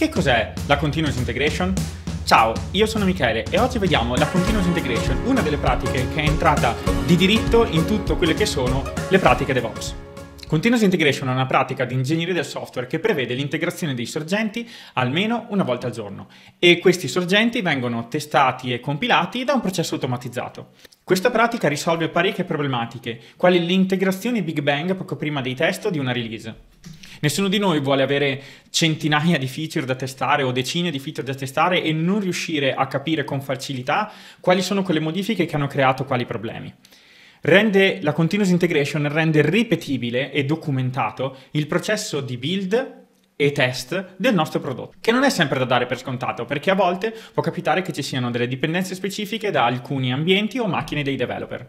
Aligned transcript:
Che 0.00 0.08
cos'è 0.08 0.54
la 0.66 0.78
continuous 0.78 1.16
integration? 1.18 1.74
Ciao, 2.24 2.54
io 2.70 2.86
sono 2.86 3.04
Michele 3.04 3.44
e 3.50 3.58
oggi 3.58 3.76
vediamo 3.76 4.14
la 4.14 4.26
continuous 4.26 4.64
integration, 4.64 5.20
una 5.26 5.42
delle 5.42 5.58
pratiche 5.58 6.08
che 6.08 6.22
è 6.22 6.26
entrata 6.26 6.74
di 7.04 7.16
diritto 7.16 7.66
in 7.66 7.84
tutto 7.84 8.16
quelle 8.16 8.32
che 8.32 8.46
sono 8.46 8.82
le 9.10 9.18
pratiche 9.18 9.52
DevOps. 9.52 9.94
Continuous 10.46 10.84
Integration 10.84 11.28
è 11.28 11.32
una 11.32 11.44
pratica 11.44 11.84
di 11.84 11.92
ingegneria 11.92 12.32
del 12.32 12.46
software 12.46 12.86
che 12.86 12.98
prevede 12.98 13.34
l'integrazione 13.34 13.92
dei 13.92 14.06
sorgenti 14.06 14.66
almeno 14.94 15.44
una 15.50 15.64
volta 15.64 15.88
al 15.88 15.92
giorno 15.92 16.28
e 16.58 16.78
questi 16.78 17.06
sorgenti 17.06 17.60
vengono 17.60 18.08
testati 18.08 18.72
e 18.72 18.80
compilati 18.80 19.44
da 19.44 19.52
un 19.52 19.60
processo 19.60 19.96
automatizzato. 19.96 20.70
Questa 21.04 21.30
pratica 21.30 21.68
risolve 21.68 22.08
parecchie 22.08 22.44
problematiche, 22.44 23.20
quali 23.36 23.62
l'integrazione 23.62 24.42
Big 24.42 24.62
Bang 24.62 24.96
poco 24.96 25.16
prima 25.16 25.42
dei 25.42 25.54
test 25.54 25.84
o 25.84 25.90
di 25.90 25.98
una 25.98 26.12
release. 26.12 26.69
Nessuno 27.20 27.48
di 27.48 27.58
noi 27.58 27.80
vuole 27.80 28.02
avere 28.02 28.42
centinaia 28.70 29.38
di 29.38 29.46
feature 29.46 29.84
da 29.84 29.94
testare 29.94 30.42
o 30.42 30.52
decine 30.52 30.90
di 30.90 30.98
feature 30.98 31.26
da 31.26 31.34
testare 31.34 31.82
e 31.82 31.92
non 31.92 32.20
riuscire 32.20 32.74
a 32.74 32.86
capire 32.86 33.24
con 33.24 33.42
facilità 33.42 34.10
quali 34.40 34.62
sono 34.62 34.82
quelle 34.82 35.00
modifiche 35.00 35.44
che 35.44 35.54
hanno 35.56 35.66
creato 35.66 36.04
quali 36.04 36.24
problemi. 36.24 36.72
Rende 37.42 38.00
la 38.02 38.12
continuous 38.12 38.50
integration 38.50 39.10
rende 39.10 39.42
ripetibile 39.42 40.30
e 40.32 40.44
documentato 40.44 41.36
il 41.52 41.66
processo 41.66 42.20
di 42.20 42.36
build 42.36 42.98
e 43.36 43.52
test 43.52 44.16
del 44.16 44.34
nostro 44.34 44.60
prodotto, 44.60 44.94
che 45.00 45.12
non 45.12 45.24
è 45.24 45.30
sempre 45.30 45.58
da 45.58 45.64
dare 45.64 45.86
per 45.86 45.98
scontato, 45.98 46.44
perché 46.44 46.70
a 46.70 46.74
volte 46.74 47.14
può 47.32 47.42
capitare 47.42 47.80
che 47.80 47.92
ci 47.92 48.02
siano 48.02 48.30
delle 48.30 48.46
dipendenze 48.46 48.94
specifiche 48.94 49.50
da 49.50 49.64
alcuni 49.64 50.12
ambienti 50.12 50.58
o 50.58 50.66
macchine 50.66 51.02
dei 51.02 51.16
developer. 51.16 51.66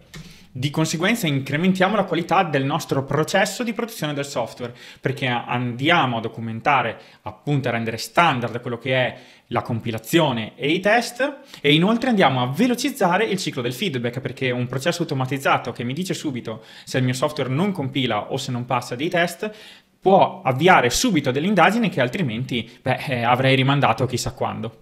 Di 0.53 0.69
conseguenza 0.69 1.27
incrementiamo 1.27 1.95
la 1.95 2.03
qualità 2.03 2.43
del 2.43 2.65
nostro 2.65 3.05
processo 3.05 3.63
di 3.63 3.71
produzione 3.71 4.13
del 4.13 4.25
software, 4.25 4.75
perché 4.99 5.25
andiamo 5.25 6.17
a 6.17 6.19
documentare, 6.19 6.99
appunto 7.21 7.69
a 7.69 7.71
rendere 7.71 7.95
standard 7.95 8.59
quello 8.59 8.77
che 8.77 8.93
è 8.93 9.17
la 9.47 9.61
compilazione 9.61 10.51
e 10.55 10.71
i 10.71 10.81
test 10.81 11.37
e 11.61 11.73
inoltre 11.73 12.09
andiamo 12.09 12.41
a 12.41 12.47
velocizzare 12.47 13.23
il 13.23 13.37
ciclo 13.37 13.61
del 13.61 13.71
feedback 13.71 14.19
perché 14.19 14.51
un 14.51 14.67
processo 14.67 15.03
automatizzato 15.03 15.71
che 15.71 15.85
mi 15.85 15.93
dice 15.93 16.13
subito 16.13 16.63
se 16.83 16.97
il 16.97 17.05
mio 17.05 17.13
software 17.13 17.49
non 17.49 17.71
compila 17.71 18.31
o 18.33 18.37
se 18.37 18.51
non 18.51 18.65
passa 18.65 18.95
dei 18.95 19.09
test 19.09 19.49
può 20.01 20.41
avviare 20.43 20.89
subito 20.89 21.31
delle 21.31 21.47
indagini 21.47 21.87
che 21.89 22.01
altrimenti 22.01 22.69
beh, 22.81 23.05
eh, 23.07 23.23
avrei 23.23 23.55
rimandato 23.55 24.05
chissà 24.05 24.33
quando. 24.33 24.79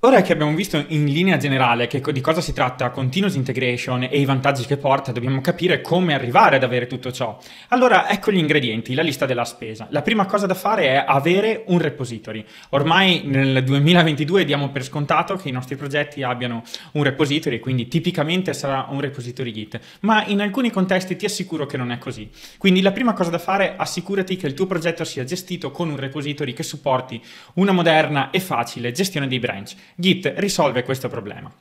Ora 0.00 0.20
che 0.20 0.34
abbiamo 0.34 0.54
visto 0.54 0.84
in 0.88 1.06
linea 1.06 1.38
generale 1.38 1.86
che, 1.86 2.02
di 2.12 2.20
cosa 2.20 2.42
si 2.42 2.52
tratta 2.52 2.90
Continuous 2.90 3.34
Integration 3.34 4.02
e 4.02 4.20
i 4.20 4.26
vantaggi 4.26 4.66
che 4.66 4.76
porta, 4.76 5.10
dobbiamo 5.10 5.40
capire 5.40 5.80
come 5.80 6.12
arrivare 6.12 6.56
ad 6.56 6.62
avere 6.64 6.86
tutto 6.86 7.10
ciò. 7.10 7.38
Allora, 7.68 8.06
ecco 8.10 8.30
gli 8.30 8.36
ingredienti, 8.36 8.92
la 8.92 9.00
lista 9.00 9.24
della 9.24 9.46
spesa. 9.46 9.86
La 9.90 10.02
prima 10.02 10.26
cosa 10.26 10.44
da 10.44 10.52
fare 10.52 10.88
è 10.88 11.04
avere 11.04 11.64
un 11.68 11.78
repository. 11.78 12.44
Ormai 12.70 13.22
nel 13.24 13.64
2022 13.64 14.44
diamo 14.44 14.68
per 14.68 14.84
scontato 14.84 15.34
che 15.36 15.48
i 15.48 15.52
nostri 15.52 15.76
progetti 15.76 16.22
abbiano 16.22 16.62
un 16.92 17.02
repository, 17.02 17.58
quindi 17.58 17.88
tipicamente 17.88 18.52
sarà 18.52 18.88
un 18.90 19.00
repository 19.00 19.50
Git, 19.50 19.80
ma 20.00 20.26
in 20.26 20.42
alcuni 20.42 20.70
contesti 20.70 21.16
ti 21.16 21.24
assicuro 21.24 21.64
che 21.64 21.78
non 21.78 21.90
è 21.90 21.96
così. 21.96 22.28
Quindi 22.58 22.82
la 22.82 22.92
prima 22.92 23.14
cosa 23.14 23.30
da 23.30 23.38
fare 23.38 23.70
è 23.70 23.74
assicurati 23.78 24.36
che 24.36 24.46
il 24.46 24.52
tuo 24.52 24.66
progetto 24.66 25.04
sia 25.04 25.24
gestito 25.24 25.70
con 25.70 25.88
un 25.88 25.96
repository 25.96 26.52
che 26.52 26.62
supporti 26.62 27.18
una 27.54 27.72
moderna 27.72 28.28
e 28.28 28.40
facile 28.40 28.92
gestione 28.92 29.26
dei 29.26 29.38
branch 29.38 29.74
Git 29.94 30.32
risolve 30.36 30.82
questo 30.82 31.08
problema. 31.08 31.52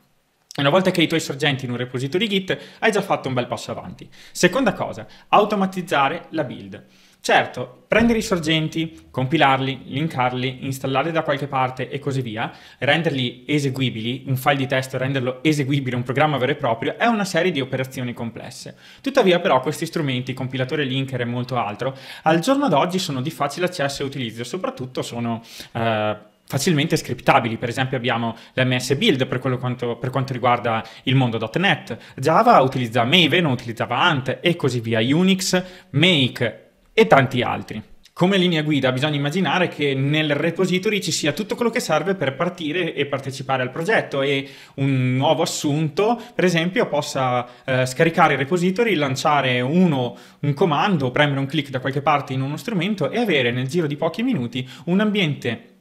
Una 0.58 0.70
volta 0.70 0.90
che 0.90 1.00
hai 1.00 1.06
i 1.06 1.09
tuoi 1.09 1.20
sorgenti 1.20 1.66
in 1.66 1.72
un 1.72 1.78
repository 1.78 2.28
Git, 2.28 2.58
hai 2.80 2.92
già 2.92 3.02
fatto 3.02 3.28
un 3.28 3.34
bel 3.34 3.45
passo 3.48 3.72
avanti. 3.72 4.09
Seconda 4.31 4.73
cosa, 4.73 5.06
automatizzare 5.28 6.28
la 6.30 6.46
build. 6.46 6.86
Certo, 7.26 7.86
prendere 7.88 8.20
i 8.20 8.22
sorgenti, 8.22 9.08
compilarli, 9.09 9.86
linkarli, 9.86 10.64
installarli 10.64 11.12
da 11.12 11.23
qualche 11.23 11.48
parte 11.48 11.90
e 11.90 11.98
così 11.98 12.22
via, 12.22 12.53
renderli 12.78 13.46
eseguibili, 13.48 14.26
un 14.28 14.38
file 14.38 14.58
di 14.58 14.68
testo 14.68 15.00
renderlo 15.00 15.44
eseguibile, 15.44 15.96
un 15.96 16.03
programma 16.03 16.38
vero 16.38 16.52
e 16.52 16.56
proprio, 16.56 16.98
è 16.98 17.08
una 17.08 17.26
serie 17.26 17.52
di 17.52 17.59
operazioni 17.59 18.14
complesse. 18.14 18.78
Tuttavia 19.02 19.40
però 19.40 19.59
questi 19.59 19.88
strumenti, 19.88 20.35
compilatore, 20.35 20.84
linker 20.84 21.22
e 21.22 21.25
molto 21.25 21.58
altro, 21.58 21.97
al 22.22 22.41
giorno 22.41 22.69
d'oggi 22.69 23.00
sono 23.00 23.22
di 23.22 23.31
facile 23.31 23.66
accesso 23.66 24.03
e 24.03 24.06
utilizzo, 24.06 24.44
soprattutto 24.44 25.02
sono... 25.02 25.41
Eh, 25.74 26.34
facilmente 26.47 26.97
scriptabili. 26.97 27.57
Per 27.57 27.69
esempio 27.69 27.97
abbiamo 27.97 28.35
l'MS 28.53 28.95
Build 28.95 29.28
per, 29.28 29.39
quanto, 29.39 29.97
per 29.97 30.09
quanto 30.09 30.33
riguarda 30.33 30.83
il 31.03 31.16
mondo.NET. 31.16 31.97
Java 32.16 32.59
utilizza 32.61 33.03
Maven, 33.03 33.45
utilizzava 33.45 34.00
Ant 34.00 34.39
e 34.41 34.55
così 34.55 34.79
via. 34.79 35.00
Unix, 35.00 35.63
Make 35.91 36.69
e 36.94 37.07
tanti 37.07 37.41
altri. 37.41 37.84
Come 38.17 38.38
linea 38.38 38.61
guida 38.61 38.94
bisogna 38.94 39.17
immaginare 39.17 39.67
che 39.67 39.94
nel 39.94 40.35
repository 40.35 41.01
ci 41.01 41.11
sia 41.11 41.34
tutto 41.34 41.55
quello 41.55 41.69
che 41.69 41.81
serve 41.81 42.16
per 42.16 42.34
partire 42.34 42.94
e 42.94 43.07
partecipare 43.07 43.61
al 43.61 43.72
progetto 43.72 44.22
e 44.22 44.47
un 44.75 45.17
nuovo 45.17 45.41
assunto, 45.41 46.17
per 46.34 46.45
esempio, 46.45 46.88
possa 46.88 47.45
eh, 47.66 47.85
scaricare 47.85 48.35
il 48.35 48.39
repository, 48.39 48.95
lanciare 48.95 49.59
uno, 49.59 50.16
un 50.39 50.53
comando, 50.53 51.11
premere 51.11 51.39
un 51.39 51.45
clic 51.45 51.69
da 51.69 51.81
qualche 51.81 52.01
parte 52.01 52.31
in 52.31 52.39
uno 52.39 52.55
strumento 52.55 53.11
e 53.11 53.19
avere 53.19 53.51
nel 53.51 53.67
giro 53.67 53.85
di 53.85 53.97
pochi 53.97 54.23
minuti 54.23 54.66
un 54.85 55.01
ambiente 55.01 55.75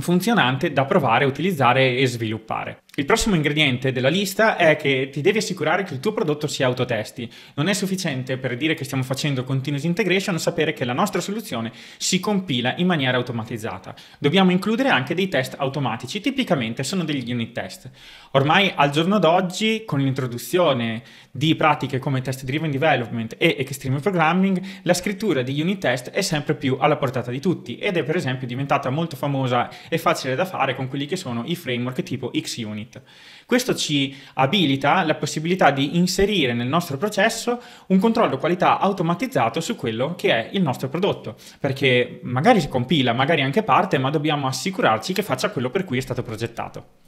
funzionante 0.00 0.72
da 0.72 0.84
provare, 0.84 1.24
utilizzare 1.24 1.96
e 1.96 2.06
sviluppare. 2.06 2.82
Il 2.94 3.06
prossimo 3.06 3.36
ingrediente 3.36 3.90
della 3.90 4.10
lista 4.10 4.58
è 4.58 4.76
che 4.76 5.08
ti 5.10 5.22
devi 5.22 5.38
assicurare 5.38 5.82
che 5.82 5.94
il 5.94 6.00
tuo 6.00 6.12
prodotto 6.12 6.46
si 6.46 6.62
autotesti. 6.62 7.26
Non 7.54 7.68
è 7.68 7.72
sufficiente 7.72 8.36
per 8.36 8.54
dire 8.54 8.74
che 8.74 8.84
stiamo 8.84 9.02
facendo 9.02 9.44
continuous 9.44 9.84
integration 9.84 10.38
sapere 10.38 10.74
che 10.74 10.84
la 10.84 10.92
nostra 10.92 11.22
soluzione 11.22 11.72
si 11.96 12.20
compila 12.20 12.74
in 12.76 12.86
maniera 12.86 13.16
automatizzata. 13.16 13.94
Dobbiamo 14.18 14.50
includere 14.50 14.90
anche 14.90 15.14
dei 15.14 15.28
test 15.28 15.54
automatici, 15.56 16.20
tipicamente 16.20 16.82
sono 16.82 17.02
degli 17.02 17.32
unit 17.32 17.52
test. 17.52 17.90
Ormai 18.32 18.70
al 18.74 18.90
giorno 18.90 19.18
d'oggi, 19.18 19.84
con 19.86 20.00
l'introduzione 20.00 21.02
di 21.30 21.54
pratiche 21.54 21.98
come 21.98 22.20
test 22.20 22.44
driven 22.44 22.70
development 22.70 23.36
e 23.38 23.56
extreme 23.58 24.00
programming, 24.00 24.62
la 24.82 24.92
scrittura 24.92 25.40
di 25.40 25.58
unit 25.58 25.78
test 25.78 26.10
è 26.10 26.20
sempre 26.20 26.54
più 26.54 26.76
alla 26.78 26.98
portata 26.98 27.30
di 27.30 27.40
tutti 27.40 27.78
ed 27.78 27.96
è 27.96 28.02
per 28.02 28.16
esempio 28.16 28.46
diventata 28.46 28.90
molto 28.90 29.16
famosa 29.16 29.70
e 29.88 29.96
facile 29.96 30.34
da 30.34 30.44
fare 30.44 30.76
con 30.76 30.88
quelli 30.88 31.06
che 31.06 31.16
sono 31.16 31.42
i 31.46 31.56
framework 31.56 32.02
tipo 32.02 32.30
XUnit. 32.30 32.80
Unit. 32.82 33.02
Questo 33.46 33.74
ci 33.74 34.14
abilita 34.34 35.02
la 35.04 35.14
possibilità 35.14 35.70
di 35.70 35.96
inserire 35.96 36.52
nel 36.52 36.66
nostro 36.66 36.96
processo 36.96 37.60
un 37.88 37.98
controllo 37.98 38.38
qualità 38.38 38.78
automatizzato 38.78 39.60
su 39.60 39.76
quello 39.76 40.14
che 40.16 40.30
è 40.30 40.48
il 40.52 40.62
nostro 40.62 40.88
prodotto, 40.88 41.36
perché 41.60 42.20
magari 42.22 42.60
si 42.60 42.68
compila, 42.68 43.12
magari 43.12 43.42
anche 43.42 43.62
parte, 43.62 43.98
ma 43.98 44.10
dobbiamo 44.10 44.46
assicurarci 44.46 45.12
che 45.12 45.22
faccia 45.22 45.50
quello 45.50 45.70
per 45.70 45.84
cui 45.84 45.98
è 45.98 46.02
stato 46.02 46.22
progettato 46.22 47.00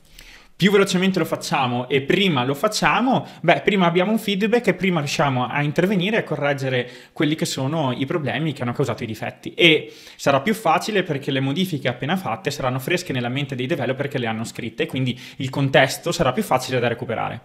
più 0.57 0.71
velocemente 0.71 1.19
lo 1.19 1.25
facciamo 1.25 1.89
e 1.89 2.03
prima 2.03 2.45
lo 2.45 2.55
facciamo, 2.55 3.27
beh, 3.41 3.63
prima 3.63 3.87
abbiamo 3.87 4.13
un 4.13 4.19
feedback 4.19 4.69
e 4.69 4.75
prima 4.75 5.01
riusciamo 5.01 5.47
a 5.47 5.63
intervenire 5.63 6.17
e 6.17 6.21
a 6.21 6.25
correggere 6.25 6.89
quelli 7.13 7.35
che 7.35 7.45
sono 7.45 7.93
i 7.93 8.07
problemi 8.07 8.53
che 8.53 8.63
hanno 8.63 8.73
causato 8.73 9.03
i 9.03 9.07
difetti. 9.07 9.53
E 9.55 9.93
sarà 10.17 10.41
più 10.41 10.55
facile 10.55 11.03
perché 11.03 11.33
le 11.33 11.41
modifiche 11.41 11.89
appena 11.89 12.17
fatte 12.17 12.53
saranno 12.53 12.79
fresche 12.79 13.13
nella 13.13 13.29
mente 13.29 13.57
dei 13.57 13.67
developer 13.67 14.07
che 14.07 14.19
le 14.19 14.27
hanno 14.27 14.45
scritte, 14.45 14.87
quindi 14.87 15.19
il 15.37 15.51
contesto 15.51 16.13
sarà 16.13 16.33
più 16.33 16.45
facile 16.45 16.79
da 16.79 16.87
recuperare. 16.87 17.43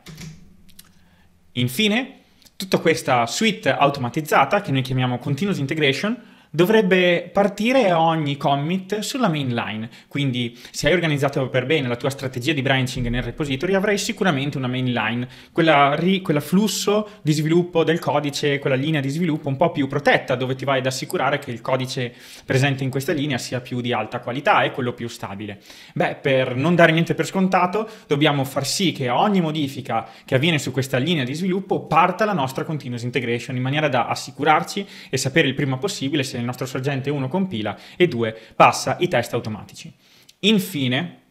Infine, 1.54 2.20
tutta 2.56 2.78
questa 2.78 3.26
suite 3.26 3.72
automatizzata, 3.72 4.62
che 4.62 4.72
noi 4.72 4.84
chiamiamo 4.84 5.18
Continuous 5.18 5.58
Integration, 5.58 6.16
dovrebbe 6.50 7.30
partire 7.32 7.92
ogni 7.94 8.38
commit 8.38 9.00
sulla 9.00 9.28
mainline. 9.28 9.90
Quindi 10.08 10.58
se 10.72 10.88
hai 10.88 10.94
organizzato 10.94 11.48
per 11.50 11.66
bene 11.66 11.88
la 11.88 11.96
tua 11.96 12.10
strategia 12.10 12.54
di 12.54 12.62
branching 12.62 13.08
nel 13.08 13.22
repository 13.22 13.76
avrai 13.76 13.98
sicuramente 13.98 14.58
una 14.58 14.68
mainline, 14.68 15.28
quella, 15.52 15.96
ri, 15.96 16.22
quella 16.22 16.40
flusso 16.40 17.10
di 17.22 17.34
sviluppo 17.34 17.84
del 17.84 18.00
codice, 18.00 18.60
quella 18.60 18.76
linea 18.76 19.02
di 19.02 19.10
sviluppo 19.10 19.48
un 19.48 19.58
po' 19.58 19.72
più 19.72 19.88
protetta 19.88 20.36
dove 20.36 20.56
ti 20.56 20.66
vai 20.66 20.80
ad 20.80 20.86
assicurare 20.86 21.40
che 21.40 21.52
il 21.52 21.62
codice 21.62 22.14
presente 22.46 22.84
in 22.84 22.90
questa 22.90 23.14
linea 23.14 23.38
sia 23.38 23.62
più 23.62 23.82
di 23.82 23.94
alta 23.94 24.20
qualità 24.20 24.64
e 24.64 24.72
quello 24.72 24.94
più 24.94 25.08
stabile. 25.08 25.60
Beh, 25.94 26.16
per 26.16 26.56
non 26.56 26.76
dare 26.76 26.92
niente 26.92 27.14
per 27.14 27.26
scontato 27.26 27.88
dobbiamo 28.08 28.44
far 28.44 28.66
sì 28.66 28.92
che 28.92 29.10
ogni 29.10 29.42
modifica 29.42 30.08
che 30.26 30.36
avviene 30.36 30.58
su 30.58 30.72
questa 30.72 30.98
linea 30.98 31.24
di 31.24 31.34
sviluppo 31.34 31.86
parta 31.86 32.26
la 32.26 32.34
nostra 32.34 32.64
continuous 32.64 33.04
integration 33.04 33.56
in 33.56 33.62
maniera 33.62 33.88
da 33.88 34.08
assicurarci 34.08 34.86
e 35.10 35.18
sapere 35.18 35.48
il 35.48 35.54
prima 35.54 35.78
possibile 35.78 36.24
se 36.24 36.39
il 36.40 36.46
nostro 36.46 36.66
sorgente 36.66 37.10
1 37.10 37.28
compila 37.28 37.78
e 37.96 38.08
2 38.08 38.38
passa 38.56 38.98
i 39.00 39.08
test 39.08 39.34
automatici. 39.34 39.94
Infine, 40.40 41.22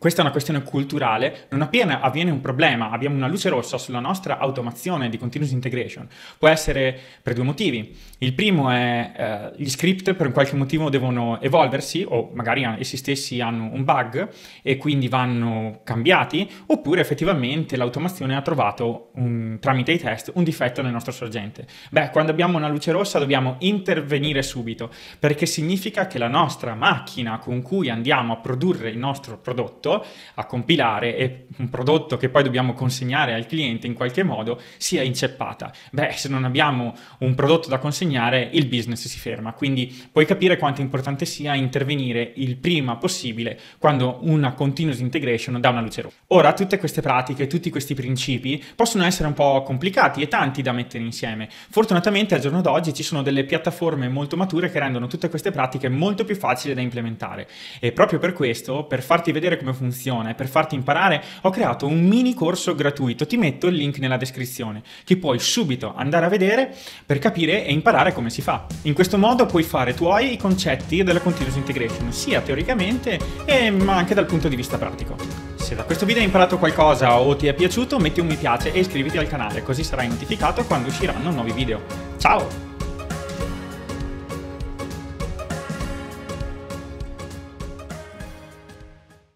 Questa 0.00 0.20
è 0.20 0.22
una 0.22 0.32
questione 0.32 0.62
culturale. 0.62 1.48
Non 1.50 1.60
appena 1.60 2.00
avviene 2.00 2.30
un 2.30 2.40
problema, 2.40 2.88
abbiamo 2.88 3.16
una 3.16 3.28
luce 3.28 3.50
rossa 3.50 3.76
sulla 3.76 4.00
nostra 4.00 4.38
automazione 4.38 5.10
di 5.10 5.18
continuous 5.18 5.52
integration. 5.52 6.08
Può 6.38 6.48
essere 6.48 6.98
per 7.22 7.34
due 7.34 7.44
motivi. 7.44 7.94
Il 8.16 8.32
primo 8.32 8.70
è 8.70 9.12
eh, 9.14 9.62
gli 9.62 9.68
script 9.68 10.14
per 10.14 10.28
un 10.28 10.32
qualche 10.32 10.56
motivo 10.56 10.88
devono 10.88 11.38
evolversi 11.42 12.02
o 12.08 12.30
magari 12.32 12.64
essi 12.78 12.96
stessi 12.96 13.42
hanno 13.42 13.68
un 13.74 13.84
bug 13.84 14.30
e 14.62 14.78
quindi 14.78 15.06
vanno 15.08 15.80
cambiati, 15.84 16.50
oppure 16.68 17.02
effettivamente 17.02 17.76
l'automazione 17.76 18.34
ha 18.34 18.40
trovato 18.40 19.10
un, 19.16 19.58
tramite 19.60 19.92
i 19.92 19.98
test 19.98 20.32
un 20.34 20.44
difetto 20.44 20.80
nel 20.80 20.92
nostro 20.92 21.12
sorgente. 21.12 21.66
Beh, 21.90 22.08
quando 22.08 22.30
abbiamo 22.32 22.56
una 22.56 22.68
luce 22.68 22.90
rossa 22.90 23.18
dobbiamo 23.18 23.56
intervenire 23.58 24.42
subito 24.42 24.90
perché 25.18 25.44
significa 25.44 26.06
che 26.06 26.16
la 26.16 26.28
nostra 26.28 26.74
macchina 26.74 27.36
con 27.36 27.60
cui 27.60 27.90
andiamo 27.90 28.32
a 28.32 28.36
produrre 28.36 28.88
il 28.88 28.96
nostro 28.96 29.36
prodotto, 29.36 29.88
a 29.94 30.44
compilare 30.46 31.16
e 31.16 31.46
un 31.58 31.68
prodotto 31.68 32.16
che 32.16 32.28
poi 32.28 32.42
dobbiamo 32.42 32.74
consegnare 32.74 33.34
al 33.34 33.46
cliente 33.46 33.86
in 33.86 33.94
qualche 33.94 34.22
modo 34.22 34.60
sia 34.76 35.02
inceppata. 35.02 35.72
Beh, 35.90 36.12
se 36.12 36.28
non 36.28 36.44
abbiamo 36.44 36.94
un 37.18 37.34
prodotto 37.34 37.68
da 37.68 37.78
consegnare 37.78 37.88
consegnare, 37.90 38.48
il 38.52 38.66
business 38.66 39.06
si 39.06 39.18
ferma. 39.18 39.52
Quindi 39.52 40.08
puoi 40.10 40.24
capire 40.24 40.56
quanto 40.56 40.80
importante 40.80 41.24
sia 41.24 41.54
intervenire 41.54 42.32
il 42.36 42.56
prima 42.56 42.96
possibile 42.96 43.58
quando 43.78 44.18
una 44.22 44.52
continuous 44.52 45.00
integration 45.00 45.60
dà 45.60 45.70
una 45.70 45.80
luce 45.80 46.02
rossa. 46.02 46.16
Ora, 46.28 46.52
tutte 46.52 46.78
queste 46.78 47.00
pratiche, 47.00 47.46
tutti 47.46 47.70
questi 47.70 47.94
principi 47.94 48.62
possono 48.74 49.04
essere 49.04 49.28
un 49.28 49.34
po' 49.34 49.62
complicati 49.62 50.22
e 50.22 50.28
tanti 50.28 50.62
da 50.62 50.72
mettere 50.72 51.02
insieme. 51.02 51.48
Fortunatamente 51.50 52.34
al 52.34 52.40
giorno 52.40 52.60
d'oggi 52.60 52.94
ci 52.94 53.02
sono 53.02 53.22
delle 53.22 53.44
piattaforme 53.44 54.08
molto 54.08 54.36
mature 54.36 54.70
che 54.70 54.78
rendono 54.78 55.06
tutte 55.06 55.28
queste 55.28 55.50
pratiche 55.50 55.88
molto 55.88 56.24
più 56.24 56.36
facili 56.36 56.74
da 56.74 56.80
implementare. 56.80 57.48
E 57.80 57.92
proprio 57.92 58.18
per 58.18 58.32
questo, 58.32 58.84
per 58.84 59.02
farti 59.02 59.32
vedere 59.32 59.58
come 59.58 59.72
funziona 59.80 60.28
e 60.28 60.34
per 60.34 60.46
farti 60.46 60.74
imparare, 60.74 61.22
ho 61.40 61.50
creato 61.50 61.86
un 61.86 62.04
mini 62.06 62.34
corso 62.34 62.74
gratuito. 62.74 63.26
Ti 63.26 63.38
metto 63.38 63.66
il 63.66 63.76
link 63.76 63.98
nella 63.98 64.18
descrizione, 64.18 64.82
che 65.04 65.16
puoi 65.16 65.38
subito 65.38 65.94
andare 65.96 66.26
a 66.26 66.28
vedere 66.28 66.76
per 67.06 67.18
capire 67.18 67.64
e 67.64 67.72
imparare 67.72 68.12
come 68.12 68.28
si 68.28 68.42
fa. 68.42 68.66
In 68.82 68.92
questo 68.92 69.16
modo 69.16 69.46
puoi 69.46 69.62
fare 69.62 69.94
tuoi 69.94 70.34
i 70.34 70.36
concetti 70.36 71.02
della 71.02 71.20
continuous 71.20 71.56
integration, 71.56 72.12
sia 72.12 72.42
teoricamente 72.42 73.18
e, 73.46 73.70
ma 73.70 73.96
anche 73.96 74.14
dal 74.14 74.26
punto 74.26 74.48
di 74.48 74.56
vista 74.56 74.76
pratico. 74.76 75.16
Se 75.56 75.74
da 75.74 75.84
questo 75.84 76.04
video 76.04 76.20
hai 76.20 76.26
imparato 76.26 76.58
qualcosa 76.58 77.18
o 77.18 77.34
ti 77.36 77.46
è 77.46 77.54
piaciuto, 77.54 77.98
metti 77.98 78.20
un 78.20 78.26
mi 78.26 78.36
piace 78.36 78.72
e 78.72 78.80
iscriviti 78.80 79.16
al 79.16 79.28
canale, 79.28 79.62
così 79.62 79.82
sarai 79.82 80.08
notificato 80.08 80.64
quando 80.64 80.88
usciranno 80.88 81.30
nuovi 81.30 81.52
video. 81.52 81.80
Ciao! 82.18 82.69